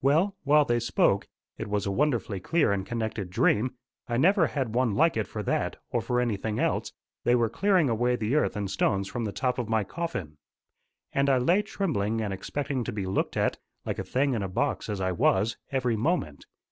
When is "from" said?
9.08-9.26